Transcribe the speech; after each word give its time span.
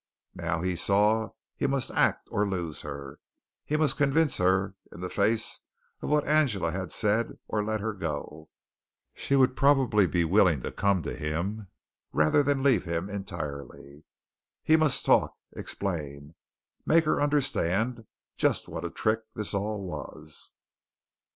Now 0.33 0.61
he 0.63 0.75
saw 0.75 1.29
he 1.55 1.67
must 1.67 1.91
act 1.91 2.27
or 2.31 2.49
lose 2.49 2.81
her. 2.81 3.19
He 3.63 3.77
must 3.77 3.97
convince 3.97 4.37
her 4.37 4.73
in 4.91 4.99
the 5.01 5.11
face 5.11 5.59
of 6.01 6.09
what 6.09 6.25
Angela 6.25 6.71
had 6.71 6.91
said, 6.91 7.37
or 7.47 7.63
let 7.63 7.81
her 7.81 7.93
go. 7.93 8.49
She 9.13 9.35
would 9.35 9.55
probably 9.55 10.07
be 10.07 10.25
willing 10.25 10.61
to 10.61 10.71
come 10.71 11.03
to 11.03 11.15
him 11.15 11.67
rather 12.13 12.41
than 12.41 12.63
leave 12.63 12.83
him 12.85 13.11
entirely. 13.11 14.03
He 14.63 14.75
must 14.75 15.05
talk, 15.05 15.37
explain, 15.55 16.33
make 16.83 17.05
her 17.05 17.21
understand 17.21 18.07
just 18.37 18.67
what 18.67 18.83
a 18.85 18.89
trick 18.89 19.19
this 19.35 19.53
all 19.53 19.83
was. 19.85 20.53